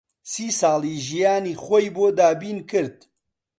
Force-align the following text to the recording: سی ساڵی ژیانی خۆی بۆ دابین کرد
سی 0.31 0.45
ساڵی 0.59 0.95
ژیانی 1.07 1.53
خۆی 1.63 1.87
بۆ 1.95 2.05
دابین 2.17 2.57
کرد 2.69 2.95